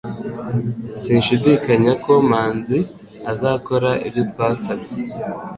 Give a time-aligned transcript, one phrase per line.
[1.01, 2.79] Sinshidikanya ko Manzi
[3.31, 4.97] azakora ibyo twasabye.